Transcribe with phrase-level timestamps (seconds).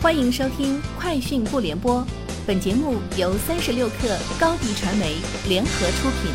[0.00, 2.00] 欢迎收听《快讯不联播》，
[2.46, 5.16] 本节目由三十六克高低传媒
[5.48, 6.30] 联合出品。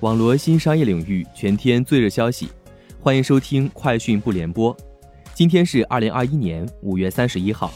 [0.00, 2.50] 网罗新商业领域全天最热消息，
[3.00, 4.76] 欢迎收听《快讯不联播》。
[5.32, 7.72] 今天是二零二一年五月三十一号。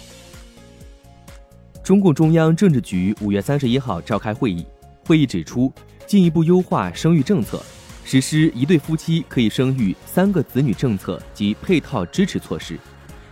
[1.83, 4.67] 中共中央政治局五月三十一号召开会议，
[5.07, 5.73] 会议指出，
[6.07, 7.65] 进一步优化生育政策。
[8.05, 12.79] 实施一对夫妻可以生育三个子女政策及配套支持措施，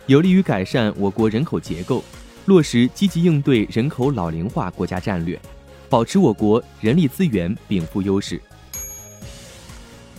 [0.07, 2.03] 有利于改善我国人口结构，
[2.47, 5.39] 落实积极应对人口老龄化国家战略，
[5.89, 8.41] 保持我国人力资源禀赋优势。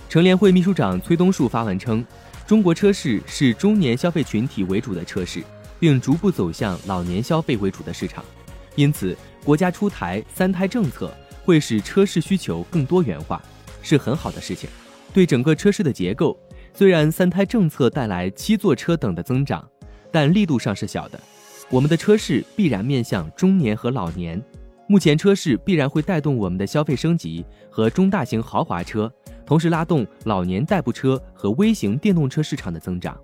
[0.10, 2.06] 乘联会秘书长崔东树发文称，
[2.46, 5.42] 中国车市是中年消费群体为主的车市，
[5.80, 8.24] 并逐步走向老年消费为主的市场，
[8.76, 11.10] 因此国家出台三胎政策
[11.44, 13.42] 会使车市需求更多元化。
[13.82, 14.70] 是很好的事情，
[15.14, 16.38] 对整个车市的结构，
[16.74, 19.68] 虽然三胎政策带来七座车等的增长，
[20.12, 21.20] 但力度上是小的。
[21.70, 24.42] 我们的车市必然面向中年和老年，
[24.88, 29.12] 目前车市必然会带动我们的消费升级和中大型豪华车，
[29.46, 33.18] 同时拉动老年代步车和微型电动车市场的增长。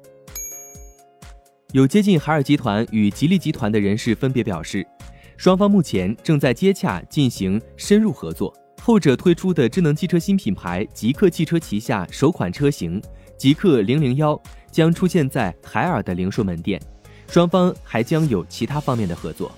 [1.73, 4.87] 有接近海尔集团与吉利集团的人士分别表示，
[5.35, 8.53] 双方目前正在接洽进行深入合作。
[8.87, 13.03] 后者推出的智能汽车新品牌极客汽车旗下首款车型
[13.35, 16.81] 极客零零幺将出现在海尔的零售门店，
[17.27, 19.51] 双方还将有其他方面的合作。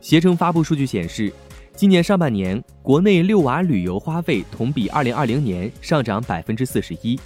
[0.00, 1.32] 携程发布数据显示，
[1.74, 7.18] 今年上半年国内遛娃旅游花费同比二零二零年上涨百分之四十一，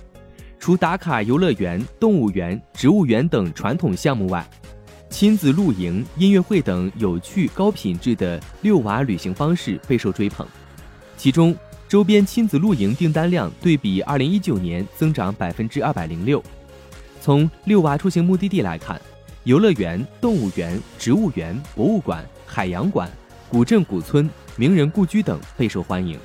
[0.59, 4.49] 除打卡游乐园、动物园、植物园等传统项目外。
[5.19, 10.47] 亲子露营、音乐会等有趣高品质的遛娃旅行方式备受追捧，
[11.17, 11.57] 其中
[11.89, 16.45] 周边亲子露营订单量对比二零一九年增长百分之二百零六。
[17.19, 19.01] 从遛娃出行目的地来看，
[19.45, 23.11] 游乐园、动物园、植物园、博物馆、海洋馆、
[23.49, 26.21] 古镇古村、名人故居等备受欢迎。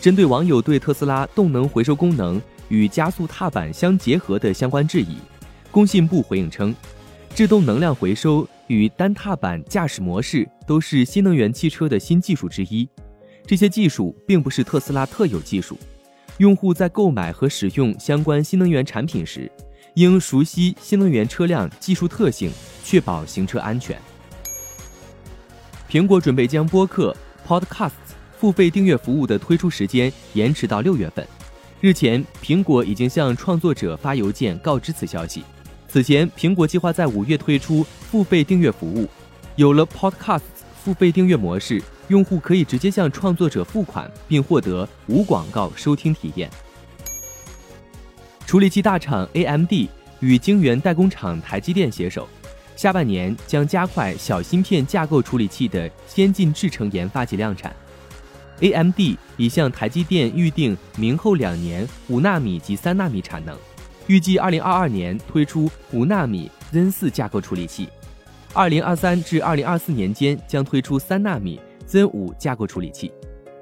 [0.00, 5.18] 针对网友对特斯拉动能回收功能与加速踏板相结合的相关质疑，
[5.70, 6.74] 工信部回应称。
[7.34, 12.86] 制动能量回收与单踏板驾驶模式都是新能源汽车的新技术之一，
[13.46, 15.78] 这些技术并不是特斯拉特有技术。
[16.36, 19.50] 用户在购买和使用相关新能源产品时，
[19.94, 22.50] 应熟悉新能源车辆技术特性，
[22.84, 23.98] 确保行车安全。
[25.88, 27.16] 苹果准备将播客
[27.46, 27.92] Podcasts
[28.38, 31.26] 付费订阅服务的推出时间延迟到六月份。
[31.80, 35.42] 日前，苹果已经向创作者发邮件告知此消息。
[35.92, 39.06] 此前，苹果计划在五月推出付费订阅服务。
[39.56, 40.40] 有了 Podcast
[40.82, 46.48] 付费订阅模式，用户可以直接向创作者付款，并获得无广告收听体验。
[48.46, 49.70] 处理器大厂 AMD
[50.20, 52.26] 与晶圆代工厂台积电携手，
[52.74, 57.70] 下半年将加快小芯片架构处理器的先进制程研发及量产。
[58.60, 58.98] AMD
[59.36, 63.54] 已向台积电预定明后两年五纳米及三纳米产能。
[64.06, 67.88] 预计二零二二年推出五纳米 Zen 四架构处理器，
[68.52, 73.12] 二零二三至二零二四年间将推出三纳米 Zen 五架构处理器，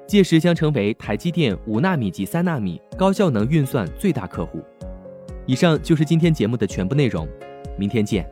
[0.07, 4.63] 届时将成为台积电五纳米及三纳米高效能运算最大客户。
[5.45, 7.27] 以上就是今天节目的全部内容，
[7.77, 8.29] 明天见。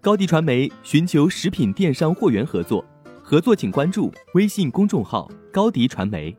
[0.00, 2.84] 高迪传媒寻求食品电商货源合作，
[3.22, 6.36] 合作请关注微信公众号高迪传媒。